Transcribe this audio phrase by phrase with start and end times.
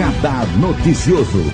[0.00, 1.44] Radar Noticioso.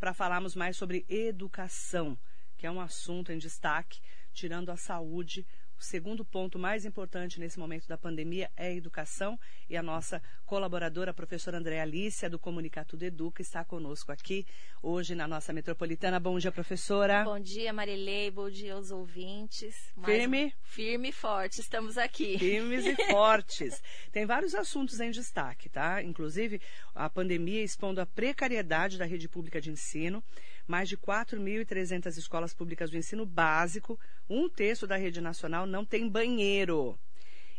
[0.00, 2.18] Para falarmos mais sobre educação,
[2.58, 4.00] que é um assunto em destaque,
[4.32, 5.46] tirando a saúde
[5.80, 10.22] o segundo ponto mais importante nesse momento da pandemia é a educação e a nossa
[10.44, 14.46] colaboradora, a professora Andréa Alícia, do Comunicatudo Educa, está conosco aqui
[14.82, 16.20] hoje na nossa metropolitana.
[16.20, 17.24] Bom dia, professora.
[17.24, 18.30] Bom dia, Marilei.
[18.30, 19.74] Bom dia aos ouvintes.
[19.96, 20.44] Mais firme?
[20.44, 20.50] Um...
[20.62, 22.38] Firme e forte, estamos aqui.
[22.38, 23.82] Firmes e fortes.
[24.12, 26.02] Tem vários assuntos em destaque, tá?
[26.02, 26.60] Inclusive,
[26.94, 30.22] a pandemia expondo a precariedade da rede pública de ensino
[30.70, 36.08] mais de 4.300 escolas públicas do ensino básico, um terço da rede nacional não tem
[36.08, 36.96] banheiro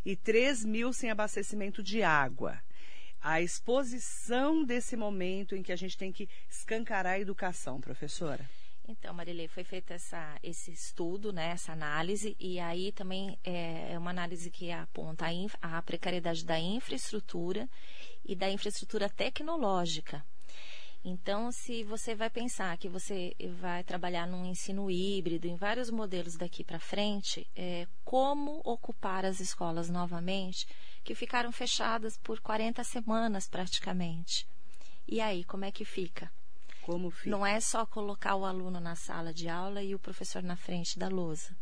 [0.06, 2.58] e 3 mil sem abastecimento de água.
[3.20, 8.50] A exposição desse momento em que a gente tem que escancarar a educação, professora.
[8.88, 13.98] Então, Marilei, foi feito essa, esse estudo, né, essa análise, e aí também é, é
[13.98, 15.26] uma análise que aponta
[15.62, 17.70] a, a precariedade da infraestrutura
[18.26, 20.26] e da infraestrutura tecnológica.
[21.04, 26.36] Então, se você vai pensar que você vai trabalhar num ensino híbrido, em vários modelos
[26.36, 30.68] daqui para frente, é, como ocupar as escolas novamente,
[31.04, 34.48] que ficaram fechadas por 40 semanas praticamente.
[35.08, 36.32] E aí, como é que fica?
[36.84, 37.32] Como fica?
[37.32, 41.00] Não é só colocar o aluno na sala de aula e o professor na frente
[41.00, 41.56] da lousa.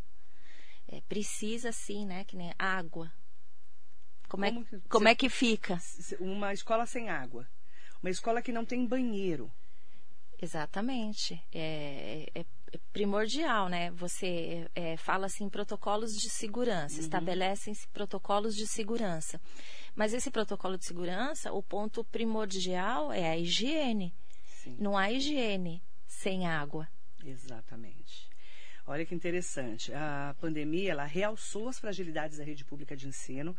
[0.85, 2.25] É, precisa sim, né?
[2.25, 3.09] Que nem água.
[4.27, 5.79] Como, é como, é, como se, é que fica?
[6.19, 7.47] Uma escola sem água.
[8.01, 9.51] Uma escola que não tem banheiro.
[10.41, 11.41] Exatamente.
[11.53, 13.91] É, é, é primordial, né?
[13.91, 17.01] Você é, fala assim protocolos de segurança, uhum.
[17.01, 19.39] estabelecem-se protocolos de segurança.
[19.95, 24.13] Mas esse protocolo de segurança, o ponto primordial é a higiene.
[24.45, 24.77] Sim.
[24.79, 26.87] Não há higiene sem água.
[27.23, 28.29] Exatamente.
[28.87, 29.93] Olha que interessante.
[29.93, 33.55] A pandemia ela realçou as fragilidades da rede pública de ensino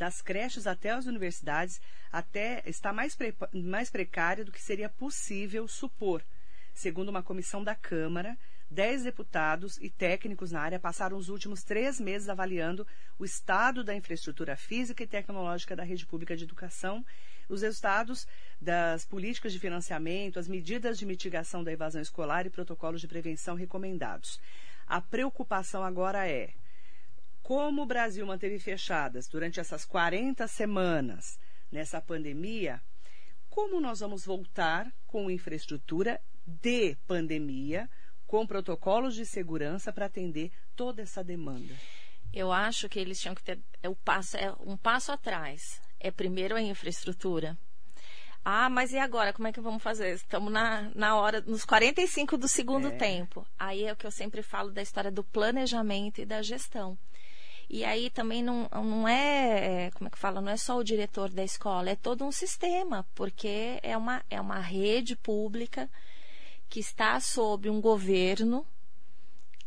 [0.00, 1.78] das creches até as universidades,
[2.10, 6.24] até está mais, pre, mais precária do que seria possível supor.
[6.72, 8.34] Segundo uma comissão da Câmara,
[8.70, 12.86] dez deputados e técnicos na área passaram os últimos três meses avaliando
[13.18, 17.04] o estado da infraestrutura física e tecnológica da rede pública de educação,
[17.46, 18.26] os resultados
[18.58, 23.54] das políticas de financiamento, as medidas de mitigação da evasão escolar e protocolos de prevenção
[23.54, 24.40] recomendados.
[24.86, 26.54] A preocupação agora é
[27.50, 31.36] como o Brasil manteve fechadas durante essas 40 semanas
[31.68, 32.80] nessa pandemia,
[33.48, 37.90] como nós vamos voltar com infraestrutura de pandemia,
[38.24, 41.74] com protocolos de segurança para atender toda essa demanda?
[42.32, 45.82] Eu acho que eles tinham que ter é o passo, é um passo atrás.
[45.98, 47.58] É primeiro a infraestrutura.
[48.44, 49.32] Ah, mas e agora?
[49.32, 50.14] Como é que vamos fazer?
[50.14, 52.96] Estamos na, na hora, nos 45 do segundo é.
[52.96, 53.44] tempo.
[53.58, 56.96] Aí é o que eu sempre falo da história do planejamento e da gestão.
[57.72, 60.82] E aí também não, não é, é, como é que fala, não é só o
[60.82, 65.88] diretor da escola, é todo um sistema, porque é uma, é uma rede pública
[66.68, 68.66] que está sob um governo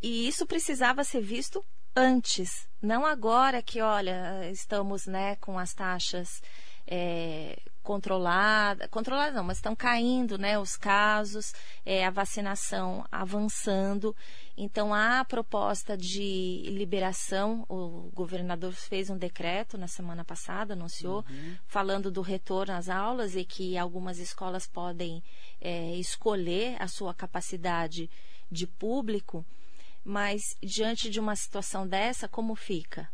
[0.01, 1.63] e isso precisava ser visto
[1.95, 6.43] antes, não agora que, olha, estamos né, com as taxas
[6.85, 11.53] é, controlada, controlada não, mas estão caindo, né, os casos,
[11.85, 14.15] é, a vacinação avançando.
[14.57, 17.65] Então há proposta de liberação.
[17.69, 21.55] O governador fez um decreto na semana passada, anunciou, uhum.
[21.67, 25.21] falando do retorno às aulas e que algumas escolas podem
[25.59, 28.09] é, escolher a sua capacidade
[28.49, 29.45] de público.
[30.03, 33.09] Mas diante de uma situação dessa, como fica?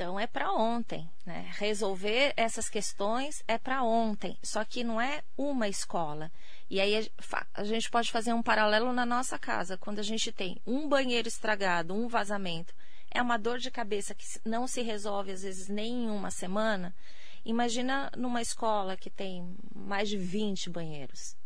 [0.00, 1.52] Então é para ontem, né?
[1.58, 6.32] Resolver essas questões é para ontem, só que não é uma escola.
[6.70, 7.12] E aí
[7.52, 11.28] a gente pode fazer um paralelo na nossa casa, quando a gente tem um banheiro
[11.28, 12.74] estragado, um vazamento,
[13.10, 16.96] é uma dor de cabeça que não se resolve às vezes nem em uma semana.
[17.44, 21.36] Imagina numa escola que tem mais de 20 banheiros,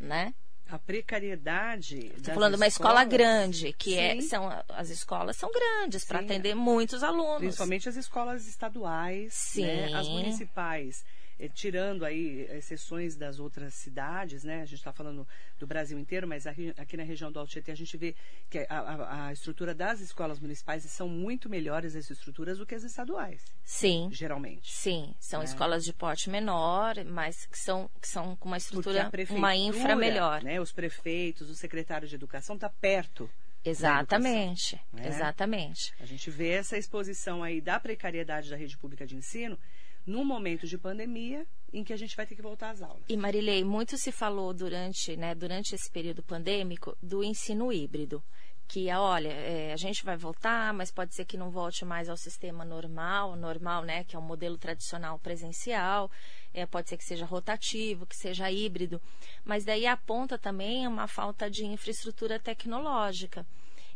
[0.00, 0.34] né?
[0.68, 2.12] A precariedade.
[2.16, 6.54] Estou falando de uma escola grande, que é, são as escolas são grandes para atender
[6.54, 7.38] muitos alunos.
[7.38, 9.92] Principalmente as escolas estaduais, né?
[9.94, 11.04] as municipais.
[11.38, 14.62] Eh, tirando aí exceções das outras cidades, né?
[14.62, 15.26] A gente está falando
[15.58, 18.14] do Brasil inteiro, mas aqui, aqui na região do Alto Tietê a gente vê
[18.48, 22.74] que a, a, a, estrutura das escolas municipais são muito melhores as estruturas do que
[22.74, 23.44] as estaduais.
[23.64, 24.08] Sim.
[24.10, 24.72] Geralmente.
[24.72, 25.44] Sim, são né?
[25.44, 30.42] escolas de porte menor, mas que são, que são com uma estrutura, uma infra melhor.
[30.42, 30.60] Né?
[30.60, 33.28] Os prefeitos, o secretário de educação está perto.
[33.62, 35.08] Exatamente, né?
[35.08, 35.92] exatamente.
[35.98, 39.58] A gente vê essa exposição aí da precariedade da rede pública de ensino
[40.06, 43.02] num momento de pandemia em que a gente vai ter que voltar às aulas.
[43.08, 48.22] E Marilei, muito se falou durante, né, durante esse período pandêmico do ensino híbrido.
[48.68, 52.16] que olha, é, a gente vai voltar, mas pode ser que não volte mais ao
[52.16, 56.10] sistema normal, normal, né, que é o modelo tradicional presencial,
[56.52, 59.00] é, pode ser que seja rotativo, que seja híbrido,
[59.44, 63.46] mas daí aponta também uma falta de infraestrutura tecnológica.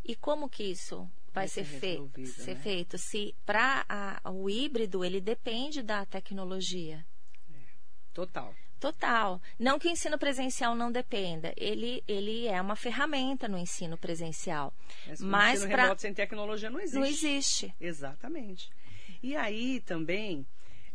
[0.04, 2.60] E como que isso vai, vai ser, feito, ser né?
[2.60, 2.98] feito?
[2.98, 7.04] Se para o híbrido ele depende da tecnologia.
[7.52, 7.58] É,
[8.12, 8.54] total.
[8.80, 9.40] Total.
[9.58, 14.72] Não que o ensino presencial não dependa, ele, ele é uma ferramenta no ensino presencial.
[15.06, 15.82] Mas, mas ensino pra...
[15.82, 16.98] remoto sem tecnologia não existe.
[16.98, 17.74] Não existe.
[17.78, 18.70] Exatamente.
[19.22, 20.46] E aí também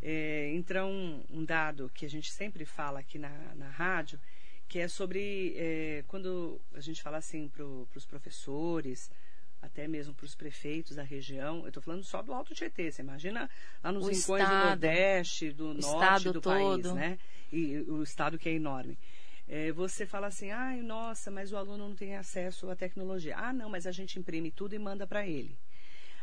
[0.01, 4.19] é, entra um, um, dado que a gente sempre fala aqui na, na rádio,
[4.67, 9.11] que é sobre é, quando a gente fala assim para os professores,
[9.65, 11.62] até mesmo para os prefeitos da região.
[11.62, 12.91] Eu estou falando só do Alto Tietê.
[12.91, 13.50] Você imagina
[13.83, 16.44] lá nos o rincões estado, do Nordeste, do Norte do todo.
[16.44, 17.19] país, né?
[17.51, 18.97] E o estado que é enorme.
[19.47, 23.38] É, você fala assim, ai, nossa, mas o aluno não tem acesso à tecnologia.
[23.38, 25.57] Ah, não, mas a gente imprime tudo e manda para ele.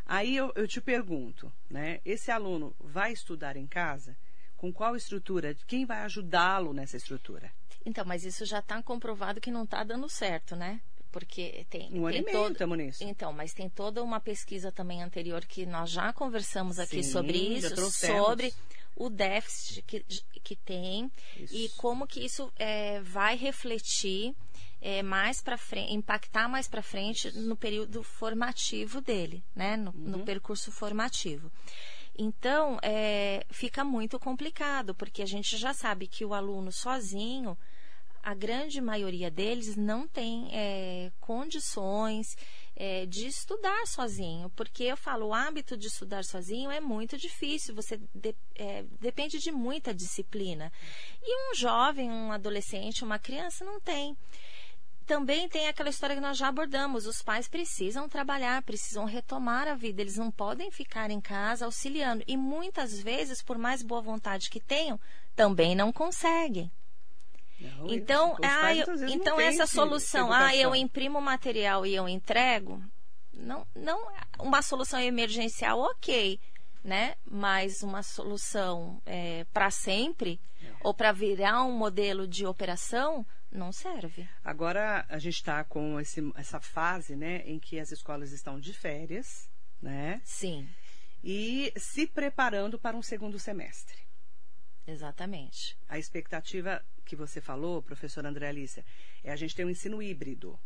[0.04, 2.00] Aí eu, eu te pergunto, né?
[2.04, 4.16] Esse aluno vai estudar em casa?
[4.56, 5.54] Com qual estrutura?
[5.66, 7.52] Quem vai ajudá-lo nessa estrutura?
[7.84, 10.80] Então, mas isso já está comprovado que não está dando certo, né?
[11.12, 12.52] Porque tem, um tem todo...
[12.52, 13.04] estamos nisso.
[13.04, 17.38] Então, mas tem toda uma pesquisa também anterior que nós já conversamos aqui Sim, sobre
[17.38, 18.52] isso, sobre
[18.96, 20.04] o déficit que,
[20.42, 21.54] que tem isso.
[21.54, 24.34] e como que isso é, vai refletir
[24.80, 29.96] é, mais para frente, impactar mais para frente no período formativo dele, né, no, uhum.
[29.96, 31.52] no percurso formativo.
[32.18, 37.56] Então, é, fica muito complicado, porque a gente já sabe que o aluno sozinho,
[38.22, 42.36] a grande maioria deles não tem é, condições
[42.76, 47.74] é, de estudar sozinho, porque eu falo, o hábito de estudar sozinho é muito difícil,
[47.74, 50.72] você de, é, depende de muita disciplina.
[51.22, 54.16] E um jovem, um adolescente, uma criança não tem.
[55.04, 59.74] Também tem aquela história que nós já abordamos: os pais precisam trabalhar, precisam retomar a
[59.74, 62.22] vida, eles não podem ficar em casa auxiliando.
[62.26, 64.98] E muitas vezes, por mais boa vontade que tenham,
[65.34, 66.70] também não conseguem.
[67.62, 72.82] Não, então, ah, eu, então essa solução, ah, eu imprimo o material e eu entrego,
[73.32, 76.40] não, não, uma solução emergencial, ok,
[76.82, 77.14] né?
[77.24, 80.76] Mas uma solução é, para sempre não.
[80.84, 84.28] ou para virar um modelo de operação não serve.
[84.42, 88.72] Agora a gente está com esse, essa fase, né, em que as escolas estão de
[88.72, 89.48] férias,
[89.80, 90.20] né?
[90.24, 90.68] Sim.
[91.22, 93.98] E se preparando para um segundo semestre.
[94.87, 95.76] Exatamente.
[95.88, 98.84] A expectativa que você falou, professora André Alicia,
[99.23, 100.58] é a gente ter um ensino híbrido.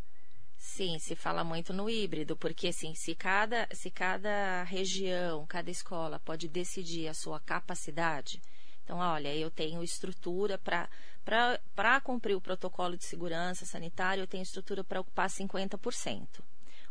[0.57, 6.19] Sim, se fala muito no híbrido, porque assim, se cada, se cada região, cada escola
[6.19, 8.41] pode decidir a sua capacidade,
[8.87, 14.85] então, olha, eu tenho estrutura para cumprir o protocolo de segurança sanitário, eu tenho estrutura
[14.85, 16.41] para ocupar 50%.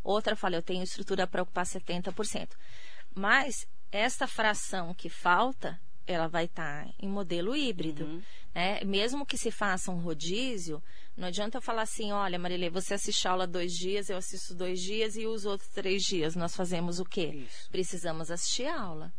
[0.04, 2.50] Outra fala, eu tenho estrutura para ocupar 70%.
[3.16, 8.06] Mas esta fração que falta, ela vai estar tá em modelo híbrido.
[8.06, 8.22] Uhum.
[8.54, 8.84] Né?
[8.84, 10.82] Mesmo que se faça um rodízio,
[11.18, 14.82] não adianta eu falar assim, olha, Marilê, você assiste aula dois dias, eu assisto dois
[14.82, 16.36] dias e os outros três dias.
[16.36, 17.46] Nós fazemos o quê?
[17.48, 17.70] Isso.
[17.70, 19.14] Precisamos assistir a aula.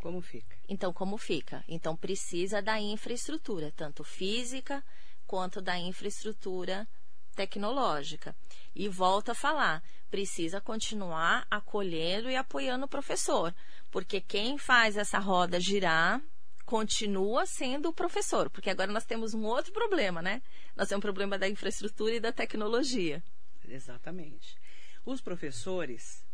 [0.00, 0.56] Como fica?
[0.68, 1.62] Então, como fica?
[1.68, 4.82] Então, precisa da infraestrutura, tanto física
[5.26, 6.88] quanto da infraestrutura
[7.34, 8.34] tecnológica.
[8.74, 13.54] E volta a falar, precisa continuar acolhendo e apoiando o professor,
[13.90, 16.22] porque quem faz essa roda girar
[16.64, 20.40] continua sendo o professor, porque agora nós temos um outro problema, né?
[20.76, 23.22] Nós temos um problema da infraestrutura e da tecnologia.
[23.68, 24.56] Exatamente.
[25.04, 26.24] Os professores,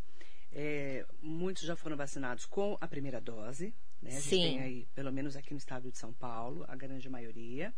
[0.53, 4.11] é, muitos já foram vacinados com a primeira dose, né?
[4.11, 4.43] A gente Sim.
[4.43, 7.75] tem aí, pelo menos aqui no estado de São Paulo, a grande maioria.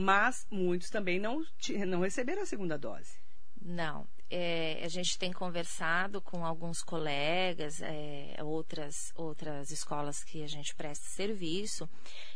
[0.00, 1.44] Mas muitos também não,
[1.88, 3.18] não receberam a segunda dose.
[3.60, 4.06] Não.
[4.30, 10.72] É, a gente tem conversado com alguns colegas, é, outras, outras escolas que a gente
[10.76, 11.90] presta serviço,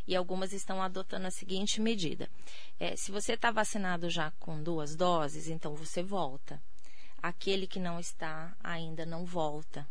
[0.08, 2.28] e algumas estão adotando a seguinte medida:
[2.80, 6.60] é, se você está vacinado já com duas doses, então você volta.
[7.22, 9.86] Aquele que não está ainda não volta.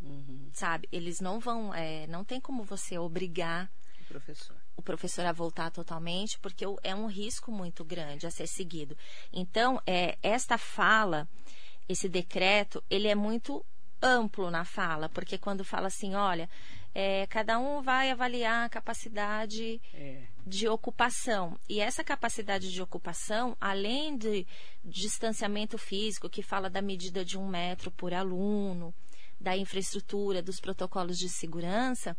[0.00, 0.50] Uhum.
[0.52, 0.88] Sabe?
[0.90, 3.70] Eles não vão, é, não tem como você obrigar
[4.08, 8.96] professor o professor a voltar totalmente, porque é um risco muito grande a ser seguido.
[9.32, 11.26] Então, é, esta fala,
[11.88, 13.64] esse decreto, ele é muito
[14.02, 16.48] amplo na fala, porque quando fala assim, olha,
[16.94, 20.22] é, cada um vai avaliar a capacidade é.
[20.46, 21.58] de ocupação.
[21.68, 24.46] E essa capacidade de ocupação, além de
[24.84, 28.94] distanciamento físico, que fala da medida de um metro por aluno,
[29.40, 32.16] da infraestrutura, dos protocolos de segurança,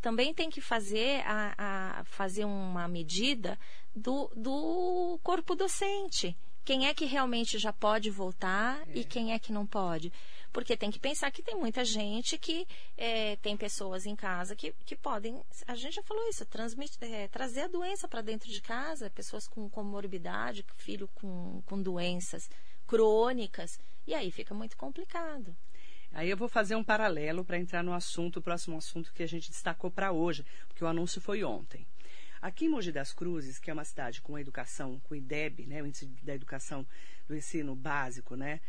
[0.00, 3.58] também tem que fazer, a, a fazer uma medida
[3.94, 6.36] do, do corpo docente.
[6.64, 8.98] quem é que realmente já pode voltar é.
[9.00, 10.12] e quem é que não pode.
[10.52, 12.66] Porque tem que pensar que tem muita gente que
[12.96, 16.44] é, tem pessoas em casa que, que podem, a gente já falou isso,
[17.00, 22.50] é, trazer a doença para dentro de casa, pessoas com comorbidade, filho com, com doenças
[22.86, 25.54] crônicas, e aí fica muito complicado.
[26.12, 29.28] Aí eu vou fazer um paralelo para entrar no assunto, o próximo assunto que a
[29.28, 31.86] gente destacou para hoje, porque o anúncio foi ontem.
[32.42, 35.86] Aqui em Mogi das Cruzes, que é uma cidade com educação, com IDEB, né, o
[35.86, 36.86] índice da educação
[37.28, 38.60] do ensino básico, né,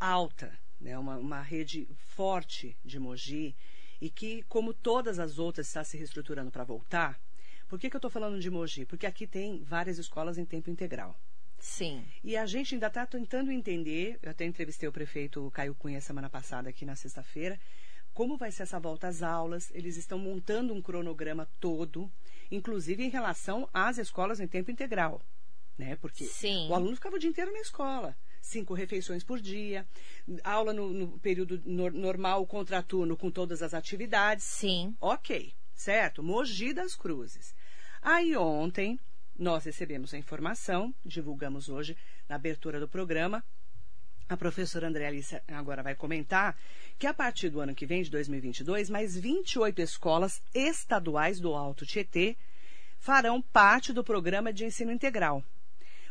[0.00, 3.54] alta, né, uma, uma rede forte de Mogi,
[4.00, 7.20] e que, como todas as outras, está se reestruturando para voltar.
[7.68, 8.86] Por que, que eu estou falando de Mogi?
[8.86, 11.14] Porque aqui tem várias escolas em tempo integral.
[11.58, 12.04] Sim.
[12.22, 16.30] E a gente ainda está tentando entender, eu até entrevistei o prefeito Caio Cunha semana
[16.30, 17.58] passada aqui na sexta-feira,
[18.14, 19.70] como vai ser essa volta às aulas.
[19.72, 22.10] Eles estão montando um cronograma todo,
[22.50, 25.22] inclusive em relação às escolas em tempo integral.
[25.76, 25.96] Né?
[25.96, 26.68] Porque Sim.
[26.68, 28.16] o aluno ficava o dia inteiro na escola.
[28.40, 29.86] Cinco refeições por dia,
[30.42, 34.44] aula no, no período no, normal, contraturno, com todas as atividades.
[34.44, 34.96] Sim.
[35.00, 36.22] Ok, certo?
[36.22, 37.54] Mogi das Cruzes.
[38.00, 38.98] Aí ontem,
[39.38, 41.96] nós recebemos a informação, divulgamos hoje
[42.28, 43.44] na abertura do programa.
[44.28, 46.58] A professora André Alice agora vai comentar
[46.98, 51.86] que a partir do ano que vem, de 2022, mais 28 escolas estaduais do Alto
[51.86, 52.36] Tietê
[52.98, 55.42] farão parte do programa de ensino integral.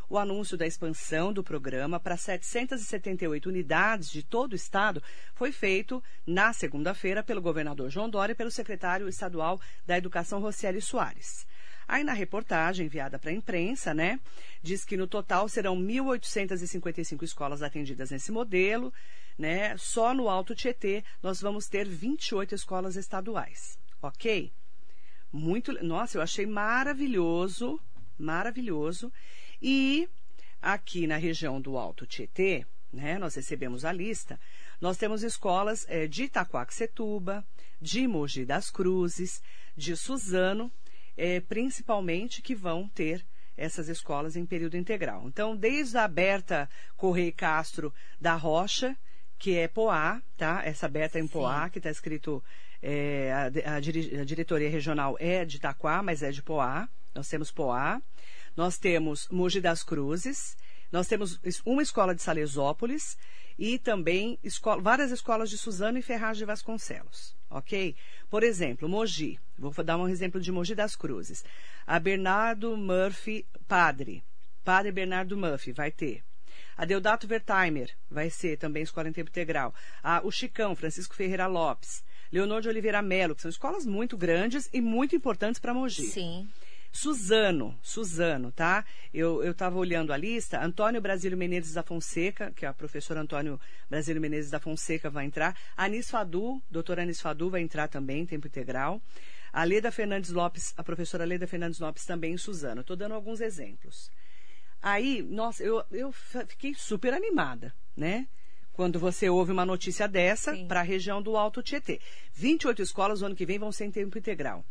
[0.09, 5.03] O anúncio da expansão do programa para 778 unidades de todo o estado
[5.35, 10.81] foi feito na segunda-feira pelo governador João Dória e pelo secretário estadual da Educação, Rocieli
[10.81, 11.45] Soares.
[11.87, 14.19] Aí na reportagem enviada para a imprensa, né,
[14.61, 18.93] diz que no total serão 1.855 escolas atendidas nesse modelo,
[19.37, 19.77] né?
[19.77, 24.51] Só no Alto Tietê nós vamos ter 28 escolas estaduais, ok?
[25.31, 27.79] Muito, nossa, eu achei maravilhoso,
[28.17, 29.11] maravilhoso.
[29.61, 30.09] E
[30.61, 34.39] aqui na região do Alto Tietê, né, nós recebemos a lista.
[34.81, 37.45] Nós temos escolas é, de Itaquaquecetuba,
[37.79, 39.41] de Mogi das Cruzes,
[39.75, 40.71] de Suzano
[41.17, 43.25] é, principalmente que vão ter
[43.57, 45.27] essas escolas em período integral.
[45.27, 48.95] Então, desde a Berta Correia Castro da Rocha,
[49.39, 50.61] que é Poá, tá?
[50.63, 51.71] Essa Berta é em Poá, Sim.
[51.71, 52.43] que está escrito,
[52.81, 56.87] é, a, a, a, diretoria regional é de Itaquá, mas é de Poá.
[57.15, 58.01] Nós temos Poá.
[58.55, 60.55] Nós temos Mogi das Cruzes.
[60.91, 63.17] Nós temos uma escola de Salesópolis
[63.57, 67.95] e também escola, várias escolas de Suzano e Ferraz de Vasconcelos, ok?
[68.29, 69.39] Por exemplo, Mogi.
[69.57, 71.43] Vou dar um exemplo de Mogi das Cruzes.
[71.85, 74.23] A Bernardo Murphy Padre.
[74.63, 76.23] Padre Bernardo Murphy vai ter.
[76.75, 79.73] A Deodato Wertheimer vai ser também escola em tempo integral.
[80.03, 82.03] A, o Chicão, Francisco Ferreira Lopes.
[82.31, 86.03] Leonor de Oliveira Melo, que são escolas muito grandes e muito importantes para Mogi.
[86.03, 86.47] Sim.
[86.91, 88.85] Suzano, Suzano, tá?
[89.13, 90.63] Eu estava olhando a lista.
[90.63, 95.25] Antônio Brasílio Menezes da Fonseca, que é a professora Antônio Brasílio Menezes da Fonseca vai
[95.25, 95.55] entrar.
[95.75, 99.01] Anis Fadu, doutora Anis Fadu vai entrar também, tempo integral.
[99.51, 102.81] A Leda Fernandes Lopes, a professora Leda Fernandes Lopes também em Suzano.
[102.81, 104.11] Estou dando alguns exemplos.
[104.81, 106.11] Aí, nossa, eu, eu
[106.47, 108.27] fiquei super animada, né?
[108.73, 111.99] Quando você ouve uma notícia dessa para a região do Alto Tietê.
[112.33, 114.63] 28 escolas no ano que vem vão ser em tempo integral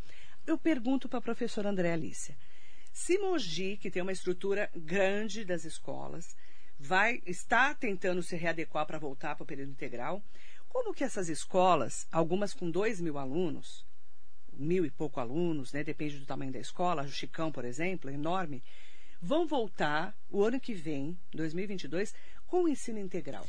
[0.47, 2.35] eu pergunto para a professora André Alicia,
[2.93, 6.35] se Mogi, que tem uma estrutura grande das escolas,
[6.79, 10.23] vai está tentando se readequar para voltar para o período integral,
[10.69, 13.85] como que essas escolas, algumas com dois mil alunos,
[14.53, 18.13] mil e pouco alunos, né, depende do tamanho da escola, o Chicão, por exemplo, é
[18.13, 18.63] enorme,
[19.21, 22.15] vão voltar o ano que vem, 2022,
[22.47, 23.45] com o ensino integral?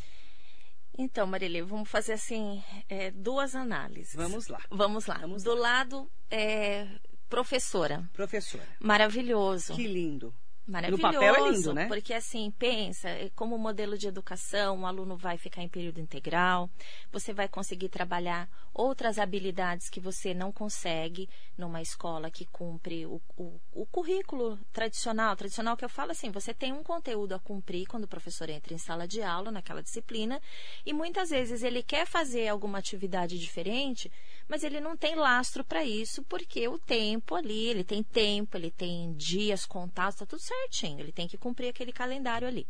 [1.01, 4.17] Então, Marilê, vamos fazer assim é, duas análises.
[4.17, 4.61] Vamos lá.
[4.69, 5.19] Vamos lá.
[5.19, 5.61] Vamos Do lá.
[5.79, 6.89] lado é,
[7.29, 8.03] professora.
[8.13, 8.67] Professora.
[8.81, 9.75] Maravilhoso.
[9.75, 10.35] Que lindo.
[10.69, 11.03] Maravilhoso.
[11.03, 11.87] No papel é lindo, né?
[11.87, 16.69] Porque assim, pensa, é como modelo de educação, o aluno vai ficar em período integral,
[17.11, 23.21] você vai conseguir trabalhar outras habilidades que você não consegue numa escola que cumpre o,
[23.37, 25.35] o, o currículo tradicional.
[25.35, 28.75] Tradicional que eu falo assim, você tem um conteúdo a cumprir quando o professor entra
[28.75, 30.41] em sala de aula, naquela disciplina,
[30.85, 34.13] e muitas vezes ele quer fazer alguma atividade diferente,
[34.47, 38.71] mas ele não tem lastro para isso, porque o tempo ali, ele tem tempo, ele
[38.71, 42.67] tem dias contados, está tudo certinho, ele tem que cumprir aquele calendário ali.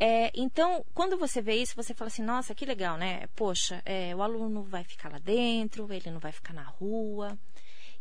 [0.00, 3.28] É, então, quando você vê isso, você fala assim, nossa, que legal, né?
[3.36, 7.38] Poxa, é, o aluno vai ficar lá dentro, ele não vai ficar na rua,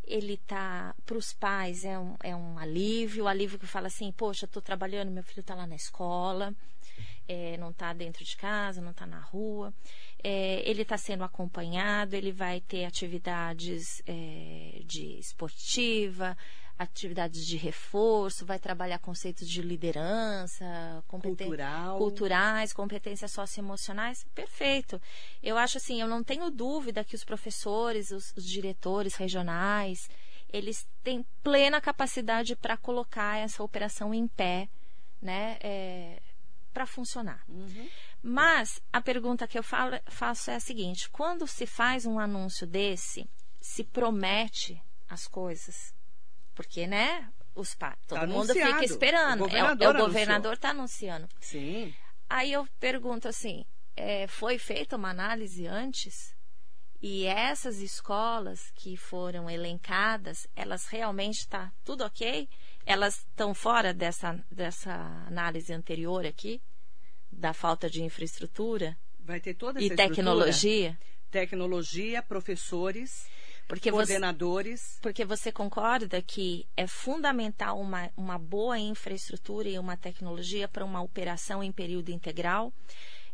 [0.03, 4.11] ele tá para os pais é um, é um alívio, o alívio que fala assim,
[4.11, 6.55] poxa, estou trabalhando, meu filho está lá na escola,
[7.27, 9.71] é, não está dentro de casa, não está na rua
[10.23, 16.37] é, ele está sendo acompanhado, ele vai ter atividades é, de esportiva,
[16.81, 21.97] atividades de reforço, vai trabalhar conceitos de liderança, competen Cultural.
[21.97, 25.01] culturais, competências socioemocionais, perfeito.
[25.43, 30.09] Eu acho assim, eu não tenho dúvida que os professores, os, os diretores regionais,
[30.49, 34.67] eles têm plena capacidade para colocar essa operação em pé,
[35.21, 36.19] né, é,
[36.73, 37.43] para funcionar.
[37.47, 37.87] Uhum.
[38.23, 42.65] Mas a pergunta que eu falo- faço é a seguinte: quando se faz um anúncio
[42.65, 45.93] desse, se promete as coisas,
[46.61, 47.27] porque, né?
[47.53, 47.97] Os pa...
[48.07, 48.73] Todo Tá mundo anunciado.
[48.73, 49.41] fica esperando.
[49.43, 51.27] O É, é governador o governador está anunciando.
[51.39, 51.93] Sim.
[52.29, 53.65] Aí eu pergunto assim:
[53.95, 56.33] é, foi feita uma análise antes?
[57.01, 62.47] E essas escolas que foram elencadas, elas realmente está tudo ok?
[62.85, 64.93] Elas estão fora dessa, dessa
[65.27, 66.61] análise anterior aqui,
[67.31, 70.97] da falta de infraestrutura Vai ter toda essa e tecnologia?
[71.29, 73.27] Tecnologia, professores,
[73.71, 74.99] Porque você, coordenadores.
[75.01, 81.01] porque você concorda que é fundamental uma, uma boa infraestrutura e uma tecnologia para uma
[81.01, 82.73] operação em período integral.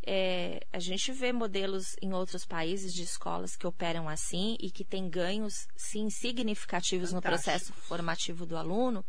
[0.06, 4.86] É, a gente vê modelos em outros países de escolas que operam assim e que
[4.86, 9.04] têm ganhos, sim, significativos no processo formativo do aluno,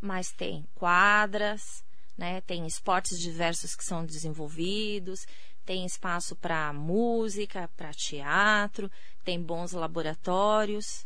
[0.00, 1.82] mas tem quadras,
[2.18, 5.26] né, tem esportes diversos que são desenvolvidos,
[5.66, 8.90] tem espaço para música, para teatro,
[9.24, 11.04] tem bons laboratórios,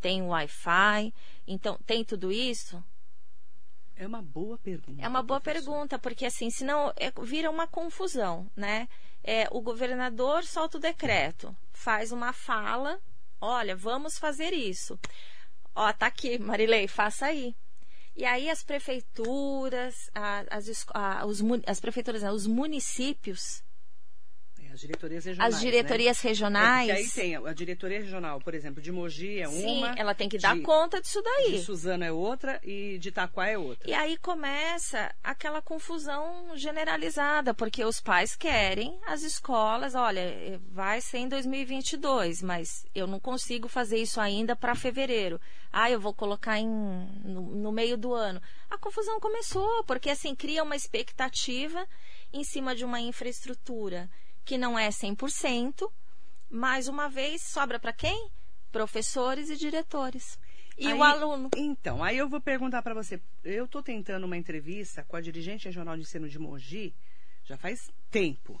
[0.00, 1.12] tem Wi-Fi.
[1.46, 2.84] Então, tem tudo isso?
[3.96, 5.00] É uma boa pergunta.
[5.02, 5.70] É uma boa professor.
[5.70, 8.86] pergunta, porque assim, senão é, vira uma confusão, né?
[9.24, 13.00] É, o governador solta o decreto, faz uma fala,
[13.40, 14.98] olha, vamos fazer isso.
[15.74, 17.54] Ó, tá aqui, Marilei, faça aí.
[18.14, 20.84] E aí as prefeituras, as,
[21.24, 23.62] os, as prefeituras, não, os municípios,
[24.72, 25.54] as diretorias regionais.
[25.54, 26.28] as diretorias né?
[26.30, 30.14] regionais, É, aí tem a diretoria regional, por exemplo, de Mogi é sim, uma, ela
[30.14, 31.52] tem que dar de- conta disso daí.
[31.52, 33.88] de Suzano é outra e de Itaquá é outra.
[33.88, 41.18] E aí começa aquela confusão generalizada, porque os pais querem as escolas, olha, vai ser
[41.18, 45.40] em 2022, mas eu não consigo fazer isso ainda para fevereiro.
[45.72, 46.66] Ah, eu vou colocar em,
[47.24, 48.40] no, no meio do ano.
[48.70, 51.86] A confusão começou, porque assim cria uma expectativa
[52.32, 54.08] em cima de uma infraestrutura
[54.44, 55.90] que não é 100%,
[56.50, 58.30] mais uma vez sobra para quem?
[58.70, 60.38] Professores e diretores.
[60.76, 61.50] E Aí- o aluno.
[61.56, 63.20] Então, aí eu vou perguntar para você.
[63.44, 66.94] Eu estou tentando uma entrevista com a dirigente regional de ensino de Mogi
[67.44, 68.60] já faz tempo.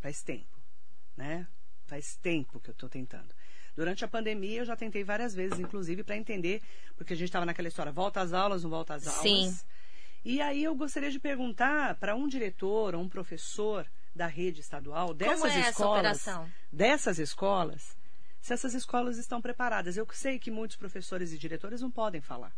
[0.00, 0.58] Faz tempo,
[1.16, 1.46] né?
[1.86, 3.34] Faz tempo que eu estou tentando.
[3.76, 6.62] Durante a pandemia, eu já tentei várias vezes, inclusive, para entender,
[6.96, 9.22] porque a gente estava naquela história, volta às aulas, não volta às aulas.
[9.22, 9.54] Sim.
[10.24, 15.12] E aí eu gostaria de perguntar para um diretor ou um professor da rede estadual
[15.12, 16.28] dessas Como é escolas,
[16.72, 17.96] dessas escolas,
[18.40, 19.96] se essas escolas estão preparadas.
[19.96, 22.54] Eu sei que muitos professores e diretores não podem falar.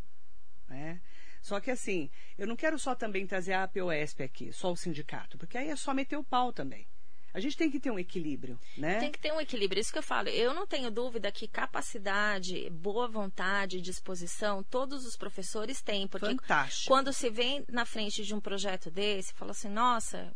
[0.68, 1.00] Né?
[1.40, 5.38] Só que assim, eu não quero só também trazer a APOESP aqui, só o sindicato,
[5.38, 6.86] porque aí é só meter o pau também.
[7.32, 8.98] A gente tem que ter um equilíbrio, né?
[8.98, 10.30] Tem que ter um equilíbrio, isso que eu falo.
[10.30, 16.08] Eu não tenho dúvida que capacidade, boa vontade, disposição, todos os professores têm.
[16.08, 16.88] Porque Fantástico.
[16.88, 20.34] quando se vem na frente de um projeto desse, fala assim, nossa,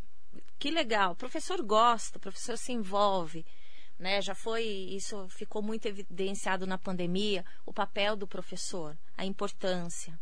[0.58, 3.44] que legal, o professor gosta, o professor se envolve.
[3.98, 4.22] Né?
[4.22, 10.18] Já foi, isso ficou muito evidenciado na pandemia, o papel do professor, a importância.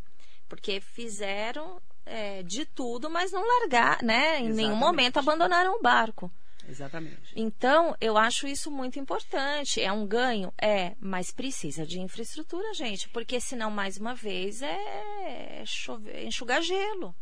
[0.48, 4.38] Porque fizeram é, de tudo, mas não largar, né?
[4.40, 4.80] Em nenhum Exatamente.
[4.80, 6.30] momento abandonaram o barco.
[6.68, 7.32] Exatamente.
[7.34, 9.80] Então, eu acho isso muito importante.
[9.80, 10.52] É um ganho?
[10.60, 17.14] É, mas precisa de infraestrutura, gente, porque senão, mais uma vez, é chover, enxugar gelo.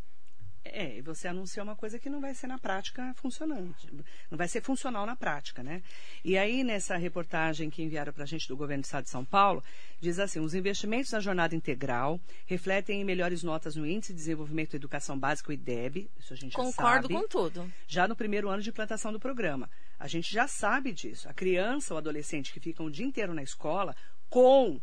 [0.73, 3.89] É, e você anuncia uma coisa que não vai ser na prática funcionante.
[4.31, 5.83] Não vai ser funcional na prática, né?
[6.25, 9.25] E aí, nessa reportagem que enviaram para a gente do governo do estado de São
[9.25, 9.63] Paulo,
[10.01, 14.73] diz assim: os investimentos na jornada integral refletem em melhores notas no Índice de Desenvolvimento
[14.73, 17.73] da Educação Básica, o IDEB, isso a gente já Concordo sabe, com tudo.
[17.87, 19.69] já no primeiro ano de implantação do programa.
[19.99, 21.29] A gente já sabe disso.
[21.29, 23.95] A criança ou adolescente que fica o dia inteiro na escola
[24.29, 24.81] com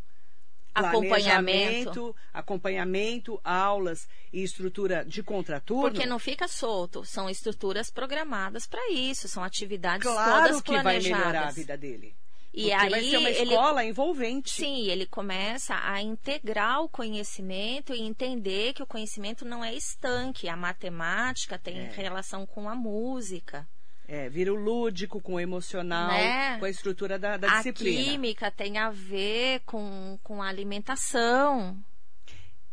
[0.73, 2.15] Acompanhamento.
[2.33, 5.83] acompanhamento, aulas e estrutura de contraturno.
[5.91, 7.03] Porque não fica solto.
[7.05, 9.27] São estruturas programadas para isso.
[9.27, 11.19] São atividades claro todas que vai planejadas.
[11.25, 12.15] melhorar a vida dele.
[12.55, 14.51] E Porque aí vai ser uma ele escola envolvente.
[14.51, 20.47] Sim, ele começa a integrar o conhecimento e entender que o conhecimento não é estanque.
[20.47, 21.91] A matemática tem É.
[21.95, 23.67] relação com a música.
[24.08, 26.60] É, vira o lúdico com o emocional, Né?
[26.60, 28.04] com a estrutura da, da a disciplina.
[28.04, 31.78] química tem a ver com, com a alimentação.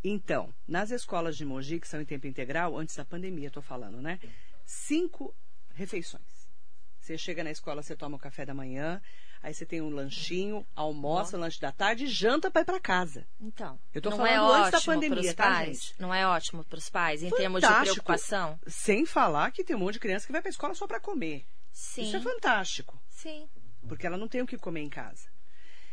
[0.03, 4.01] Então, nas escolas de Mogi, que são em tempo integral, antes da pandemia, estou falando,
[4.01, 4.19] né?
[4.65, 5.35] Cinco
[5.75, 6.49] refeições.
[7.01, 9.01] Você chega na escola, você toma o café da manhã,
[9.43, 13.27] aí você tem um lanchinho, almoça, lanche da tarde e janta para ir para casa.
[13.41, 15.83] Então, Eu tô não falando é antes da ótimo pandemia, tá, pais?
[15.85, 15.95] gente?
[16.01, 17.95] Não é ótimo para os pais, em termos de Fantástico.
[18.05, 18.59] preocupação?
[18.67, 21.47] Sem falar que tem um monte de criança que vai para escola só para comer.
[21.73, 23.49] Sim, Isso é fantástico, sim.
[23.89, 25.29] porque ela não tem o que comer em casa.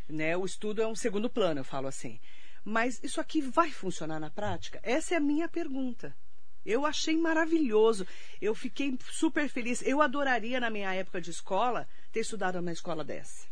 [0.09, 0.35] Né?
[0.35, 2.19] O estudo é um segundo plano, eu falo assim.
[2.63, 4.79] Mas isso aqui vai funcionar na prática?
[4.83, 6.15] Essa é a minha pergunta.
[6.67, 8.05] Eu achei maravilhoso.
[8.41, 9.81] Eu fiquei super feliz.
[9.85, 13.47] Eu adoraria, na minha época de escola, ter estudado numa escola dessa.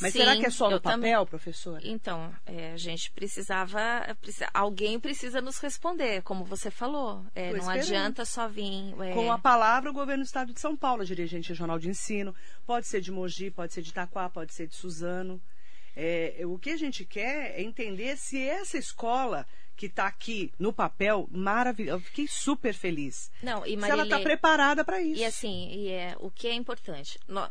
[0.00, 1.26] Mas Sim, será que é só no papel, também.
[1.26, 1.80] professora?
[1.84, 3.78] Então, é, a gente precisava,
[4.22, 7.22] precisa- alguém precisa nos responder, como você falou.
[7.34, 7.78] É, não esperando.
[7.80, 8.94] adianta só vir.
[9.02, 12.34] é, Com a palavra, o governo do estado de São Paulo, dirigente regional de ensino.
[12.64, 15.38] Pode ser de Mogi, pode ser de Itaquá, pode ser de Suzano.
[15.94, 20.72] É, o que a gente quer é entender se essa escola que está aqui no
[20.72, 21.96] papel, maravilhosa.
[21.96, 23.30] Eu fiquei super feliz.
[23.42, 25.20] Não, e se ela está Marilê, preparada para isso.
[25.20, 27.48] E assim, e é, o que é importante, no-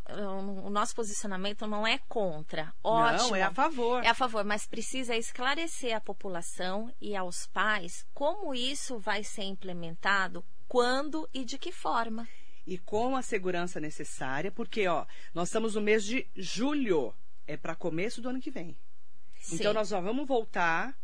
[0.64, 3.28] o nosso posicionamento não é contra, ótimo.
[3.30, 4.02] Não, é a favor.
[4.04, 9.42] É a favor, mas precisa esclarecer à população e aos pais como isso vai ser
[9.42, 12.26] implementado, quando e de que forma.
[12.66, 17.12] E com a segurança necessária, porque ó, nós estamos no mês de julho.
[17.46, 18.76] É para começo do ano que vem.
[19.52, 19.74] Então Sim.
[19.74, 20.96] nós só vamos voltar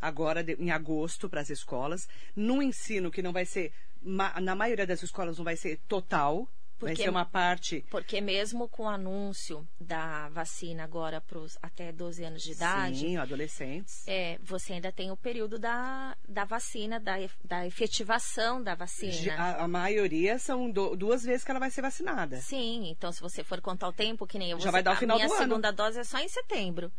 [0.00, 3.72] agora em agosto para as escolas, num ensino que não vai ser
[4.04, 6.46] na maioria das escolas não vai ser total,
[6.84, 11.90] vai Porque- ser uma parte Porque mesmo com o anúncio da vacina agora para até
[11.92, 14.02] 12 anos de idade, sim, adolescentes.
[14.06, 19.34] é, você ainda tem o período da, da vacina, da, da efetivação da vacina.
[19.36, 22.36] A, a maioria são do- duas vezes que ela vai ser vacinada.
[22.40, 24.90] Sim, então se você for contar o tempo, que nem eu Já vou vai dar
[24.92, 25.42] o a final minha do ano.
[25.42, 26.92] segunda dose é só em setembro.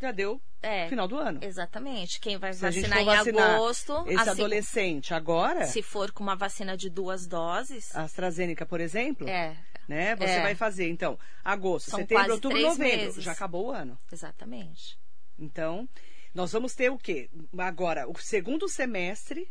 [0.00, 1.40] Já deu É, final do ano.
[1.42, 2.20] exatamente.
[2.20, 6.36] Quem vai Se vacinar em agosto, Esse a seg- adolescente agora, se for com uma
[6.36, 9.56] vacina de duas doses, a AstraZeneca, por exemplo, é,
[9.88, 10.14] né?
[10.16, 10.42] Você É.
[10.42, 12.96] vai fazer, então, agosto, São setembro, outubro, novembro.
[13.06, 13.24] meses.
[13.24, 13.98] Já acabou o ano.
[14.12, 14.98] exatamente.
[15.38, 15.88] Então,
[16.34, 17.28] nós vamos ter o quê?
[17.58, 19.50] Agora, o segundo semestre,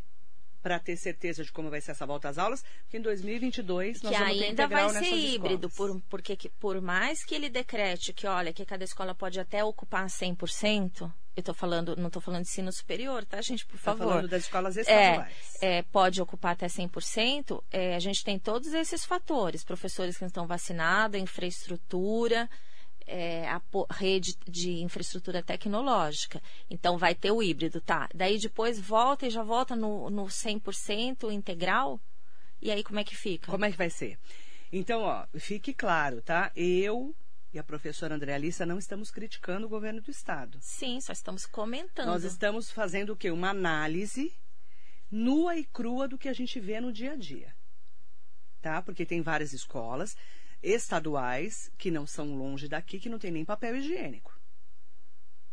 [0.62, 4.12] para ter certeza de como vai ser essa volta às aulas, que em 2022 nós
[4.12, 7.48] que vamos ter ainda vai integral ser híbrido, por, porque que- por mais que ele
[7.48, 12.20] decrete que, olha, que cada escola pode até ocupar 100%, eu tô falando, não estou
[12.20, 14.08] falando de ensino superior, tá, gente, por Tá favor.
[14.08, 15.34] falando das escolas É, estaduais.
[15.60, 20.46] é, pode ocupar até 100%, é, a gente tem todos esses fatores, professores que estão
[20.48, 22.48] vacinados, infraestrutura,
[23.08, 26.40] é, a rede de infraestrutura tecnológica.
[26.70, 28.08] Então, vai ter o híbrido, tá?
[28.14, 32.00] Daí depois volta e já volta no, no 100% integral,
[32.60, 33.50] e aí como é que fica?
[33.50, 34.18] Como é que vai ser?
[34.70, 36.52] Então, ó, fique claro, tá?
[36.54, 37.14] Eu
[37.52, 40.58] e a professora Andréa Alissa não estamos criticando o governo do estado.
[40.60, 42.06] Sim, só estamos comentando.
[42.06, 43.30] Nós estamos fazendo o quê?
[43.30, 44.32] Uma análise
[45.10, 47.54] nua e crua do que a gente vê no dia a dia.
[48.60, 48.82] Tá?
[48.82, 50.16] Porque tem várias escolas
[50.62, 54.36] estaduais que não são longe daqui, que não tem nem papel higiênico.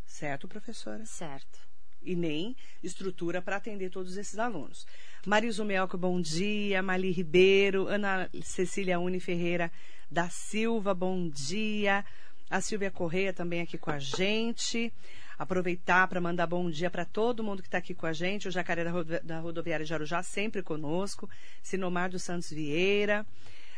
[0.06, 1.06] Certo, professora?
[1.06, 1.60] Certo.
[2.02, 4.86] E nem estrutura para atender todos esses alunos.
[5.26, 6.82] Mariso Melco, bom dia.
[6.84, 9.72] Mali Ribeiro, Ana Cecília Uni Ferreira
[10.10, 12.06] da Silva, bom dia.
[12.50, 14.94] A Silvia Correia também aqui com a gente.
[15.38, 18.48] Aproveitar para mandar bom dia para todo mundo que está aqui com a gente.
[18.48, 21.28] O Jacaré da, Rodo- da Rodoviária de Arujá sempre conosco.
[21.64, 23.26] Sinomar dos Santos Vieira.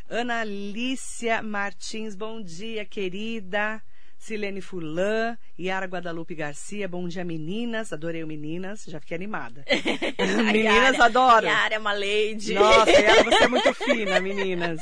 [0.10, 3.82] Ana Lícia Martins, bom dia, querida.
[4.20, 7.94] Silene Fulan, Yara Guadalupe Garcia, bom dia, meninas.
[7.94, 9.64] Adorei o meninas, já fiquei animada.
[10.52, 11.46] meninas, Yara- adoro.
[11.46, 12.56] Yara é uma lady.
[12.56, 14.80] Nossa, Yara, você é muito fina, meninas.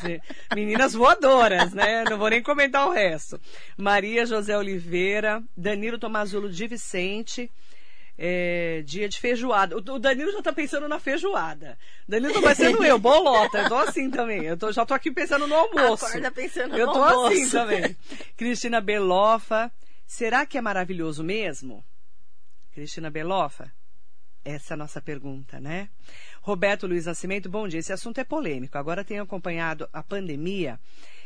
[0.55, 2.05] Meninas voadoras, né?
[2.09, 3.37] Não vou nem comentar o resto.
[3.77, 7.51] Maria José Oliveira, Danilo Tomazulo de Vicente.
[8.17, 9.75] É, dia de feijoada.
[9.75, 11.77] O o Danilo já tá pensando na feijoada.
[12.07, 13.59] Danilo tá parecendo eu, bolota.
[13.59, 14.43] Eu tô assim também.
[14.45, 16.05] Eu tô- já tô aqui pensando no almoço.
[16.05, 17.33] Acorda pensando Eu no tô almoço.
[17.33, 17.95] assim também.
[18.37, 19.71] Cristina Belofa.
[20.07, 21.83] Será que é maravilhoso mesmo?
[22.73, 23.71] Cristina Belofa?
[24.43, 25.89] Essa é a nossa pergunta, né?
[26.41, 27.79] Roberto Luiz Nascimento, bom dia.
[27.79, 28.77] Esse assunto é polêmico.
[28.77, 30.79] Agora tenho acompanhado a pandemia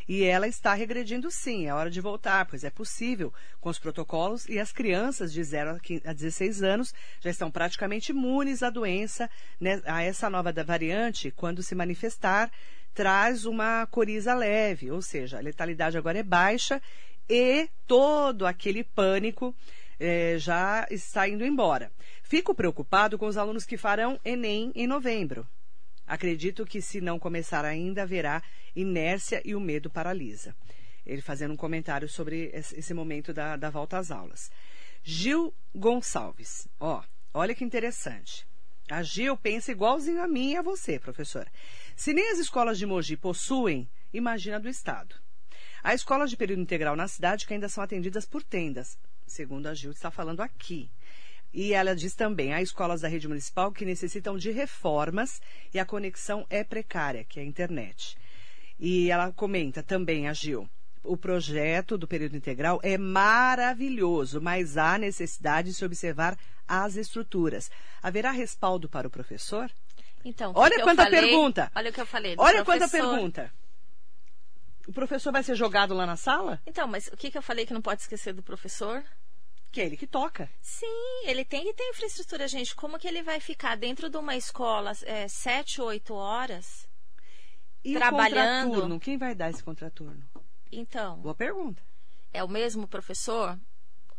[0.09, 1.67] e ela está regredindo sim.
[1.67, 5.75] É hora de voltar, pois é possível com os protocolos e as crianças de 0
[5.75, 9.29] a 15 a 16 anos já estão praticamente imunes à doença,
[9.61, 12.51] né, a essa nova variante, quando se manifestar,
[12.91, 16.81] traz uma coriza leve, ou seja, a letalidade agora é baixa
[17.29, 19.55] e todo aquele pânico
[19.99, 21.91] eh, já está indo embora.
[22.23, 25.47] Fico preocupado com os alunos que farão Enem em novembro.
[26.09, 28.41] Acredito que se não começar ainda, haverá
[28.75, 30.55] inércia e o medo paralisa.
[31.05, 34.49] Ele fazendo um comentário sobre esse momento da, da volta às aulas.
[35.03, 36.67] Gil Gonçalves.
[36.79, 38.47] Ó, olha que interessante.
[38.89, 41.51] A Gil pensa igualzinho a mim e a você, professora.
[41.95, 45.13] Se nem as escolas de Mogi possuem, imagina do Estado.
[45.83, 49.75] Há escolas de período integral na cidade que ainda são atendidas por tendas, segundo a
[49.75, 50.89] Gil está falando aqui.
[51.53, 55.41] E ela diz também, há escolas da rede municipal que necessitam de reformas
[55.73, 58.17] e a conexão é precária, que é a internet.
[58.79, 60.69] E ela comenta também, a Gil,
[61.03, 67.71] o projeto do período integral é maravilhoso, mas há necessidade de se observar as estruturas.
[68.01, 69.71] Haverá respaldo para o professor?
[70.23, 71.71] Então, olha quanta falei, pergunta.
[71.75, 72.35] Olha o que eu falei.
[72.37, 72.79] Olha professor.
[72.79, 73.51] quanta pergunta.
[74.87, 76.61] O professor vai ser jogado lá na sala?
[76.65, 79.03] Então, mas o que, que eu falei que não pode esquecer do professor?
[79.71, 80.49] Que é ele que toca.
[80.61, 82.75] Sim, ele tem que ter infraestrutura, gente.
[82.75, 86.87] Como que ele vai ficar dentro de uma escola é, sete, oito horas?
[87.83, 88.65] E trabalhando?
[88.65, 88.99] o contraturno?
[88.99, 90.23] Quem vai dar esse contraturno?
[90.71, 91.81] Então, Boa pergunta.
[92.33, 93.57] é o mesmo professor?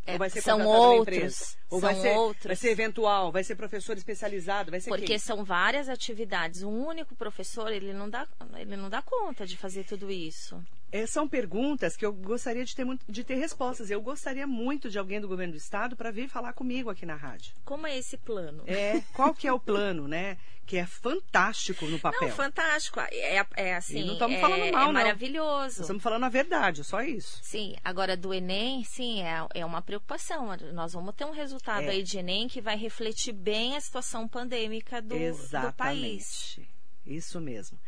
[0.07, 1.57] É, Ou vai ser são outros.
[1.69, 2.47] Ou são vai ser, outros.
[2.47, 3.31] vai ser eventual?
[3.31, 4.71] Vai ser professor especializado?
[4.71, 5.19] Vai ser Porque quem?
[5.19, 6.63] são várias atividades.
[6.63, 10.63] Um único professor, ele não dá, ele não dá conta de fazer tudo isso.
[10.93, 13.91] É, são perguntas que eu gostaria de ter, muito- de ter respostas.
[13.91, 17.15] Eu gostaria muito de alguém do governo do estado para vir falar comigo aqui na
[17.15, 17.53] rádio.
[17.65, 18.65] Como é esse plano?
[18.67, 20.37] É, qual que é o plano, né?
[20.67, 22.29] Que é fantástico no papel.
[22.29, 23.01] Não, fantástico.
[23.01, 24.01] É, é assim.
[24.01, 24.93] E não estamos é, falando mal, é não.
[24.93, 25.63] maravilhoso.
[25.63, 27.39] Nós estamos falando a verdade, só isso.
[27.43, 30.49] Sim, agora do Enem, sim, é, é uma preocupação.
[30.73, 31.91] Nós vamos ter um resultado É.
[31.91, 35.77] aí de Enem que vai refletir bem a situação pandêmica do, do Exatamente.
[35.77, 36.61] país.
[37.07, 37.79] Isso mesmo.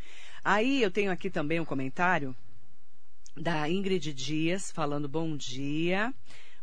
[0.45, 2.35] Aí eu tenho aqui também um comentário
[3.37, 6.15] da Ingrid Dias falando bom dia.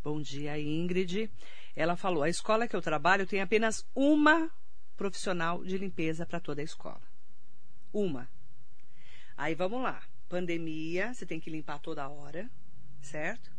[0.04, 1.30] Bom dia, Ingrid.
[1.76, 4.50] Ela falou: a escola que eu trabalho tem apenas uma
[4.96, 7.02] profissional de limpeza para toda a escola.
[7.92, 8.30] Uma.
[9.36, 10.02] Aí vamos lá.
[10.28, 12.50] Pandemia, você tem que limpar toda hora,
[13.02, 13.52] certo?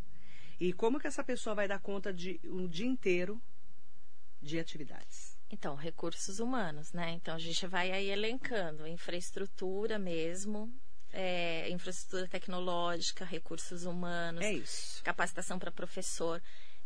[0.61, 3.41] E como que essa pessoa vai dar conta de um dia inteiro
[4.41, 5.37] de atividades?
[5.51, 7.11] Então, recursos humanos, né?
[7.13, 10.73] Então, a gente vai aí elencando infraestrutura mesmo,
[11.13, 14.45] é, infraestrutura tecnológica, recursos humanos,
[15.01, 16.43] É capacitação para professor.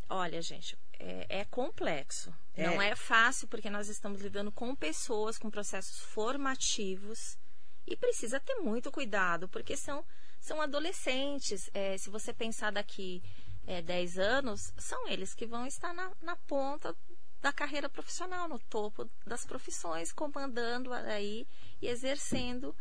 [0.09, 2.33] Olha, gente, é, é complexo.
[2.55, 2.67] É.
[2.67, 7.39] Não é fácil porque nós estamos lidando com pessoas com processos formativos
[7.87, 10.05] e precisa ter muito cuidado porque são,
[10.41, 11.71] são adolescentes.
[11.75, 13.23] É, se você pensar daqui
[13.67, 16.95] é, 10 anos, são eles que vão estar na, na ponta
[17.41, 21.47] da carreira profissional, no topo das profissões, comandando aí
[21.81, 22.75] e exercendo,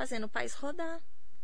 [0.00, 0.98] fazendo o país rodar.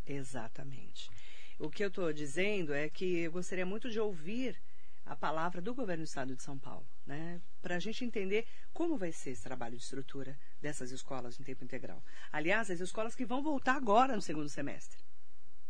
[0.06, 1.10] Exatamente.
[1.58, 4.56] O que eu estou dizendo é que eu gostaria muito de ouvir
[5.04, 7.38] a palavra do governo do estado de São Paulo, né?
[7.60, 11.64] Para a gente entender como vai ser esse trabalho de estrutura dessas escolas em tempo
[11.64, 12.02] integral.
[12.32, 15.04] Aliás, as escolas que vão voltar agora no segundo semestre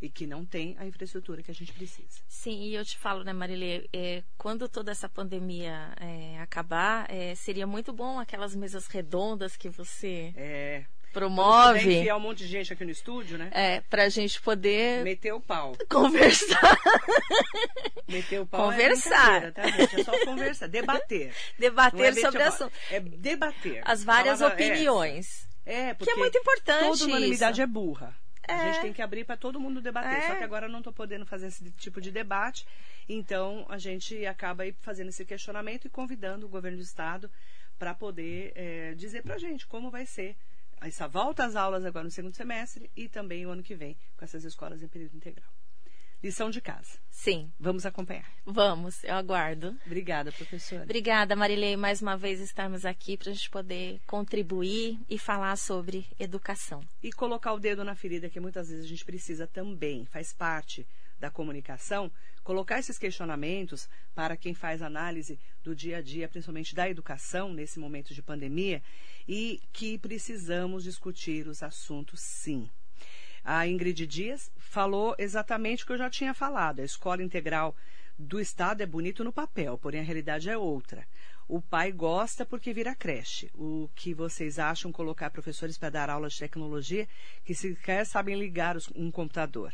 [0.00, 2.20] e que não têm a infraestrutura que a gente precisa.
[2.28, 7.34] Sim, e eu te falo, né, Marilê, é, quando toda essa pandemia é, acabar, é,
[7.34, 10.86] seria muito bom aquelas mesas redondas que você É.
[11.12, 13.48] promove, Tem enfiar um monte de gente aqui no estúdio, né?
[13.52, 15.76] é, para a gente poder Meteu o pau.
[15.88, 16.78] conversar,
[18.08, 18.66] Meteu o pau.
[18.70, 19.44] Conversar.
[19.44, 20.00] É tá, gente?
[20.00, 21.34] É só conversar, debater.
[21.58, 23.82] Debater é sobre meter o assunto, É debater.
[23.84, 25.48] as várias é opiniões.
[25.64, 28.14] É, Que porque é muito importante toda unanimidade é burra.
[28.48, 28.72] A É.
[28.72, 30.12] gente tem que abrir para todo mundo debater.
[30.18, 30.28] É.
[30.28, 32.64] Só que agora eu não estou podendo fazer esse tipo de debate.
[33.08, 37.28] Então, a gente acaba aí fazendo esse questionamento e convidando o governo do Estado
[37.76, 40.36] para poder eh, dizer para a gente como vai ser
[40.80, 44.24] essa volta às aulas agora no segundo semestre e também o ano que vem com
[44.24, 45.48] essas escolas em período integral.
[46.22, 46.98] Lição de casa.
[47.10, 48.24] Sim, Vamos acompanhar.
[48.44, 49.76] vamos, eu aguardo.
[49.84, 50.82] Obrigada, professora.
[50.82, 56.06] Obrigada, Marilei, mais uma vez estarmos aqui para a gente poder contribuir e falar sobre
[56.18, 56.82] educação.
[57.02, 60.86] e colocar o dedo na ferida que muitas vezes a gente precisa também, faz parte
[61.18, 62.10] da comunicação,
[62.42, 67.78] colocar esses questionamentos para quem faz análise do dia a dia, principalmente da educação nesse
[67.78, 68.82] momento de pandemia,
[69.26, 72.70] e que precisamos discutir os assuntos sim.
[73.44, 76.80] A Ingrid Dias falou exatamente o que eu já tinha falado.
[76.80, 77.76] A escola integral
[78.18, 81.06] do Estado é bonito no papel, porém a realidade é outra.
[81.48, 83.48] O pai gosta porque vira creche.
[83.54, 87.06] O que vocês acham colocar professores para dar aula de tecnologia
[87.44, 89.72] que sequer sabem ligar um computador?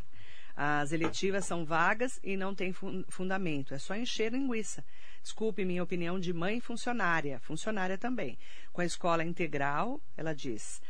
[0.56, 3.72] As eletivas são vagas e não têm fun- fundamento.
[3.74, 4.84] É só encher linguiça.
[5.22, 8.38] Desculpe minha opinião de mãe funcionária, funcionária também.
[8.72, 10.82] Com a escola integral, ela diz,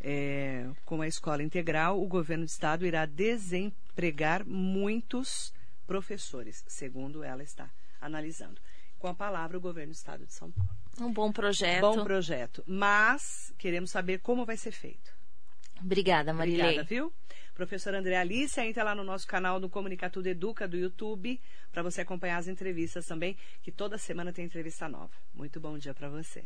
[0.00, 5.52] é, com a escola integral, o governo do estado irá desempregar muitos
[5.86, 8.60] professores, segundo ela está analisando.
[8.98, 10.70] Com a palavra, o governo do estado de São Paulo.
[11.00, 11.80] Um bom projeto.
[11.80, 15.16] Bom projeto, mas queremos saber como vai ser feito.
[15.80, 16.62] Obrigada, Marilei.
[16.62, 17.12] Obrigada, viu?
[17.58, 21.40] Professora André Alice, entra lá no nosso canal do Comunica Tudo Educa do YouTube
[21.72, 25.10] para você acompanhar as entrevistas também, que toda semana tem entrevista nova.
[25.34, 26.44] Muito bom dia para você.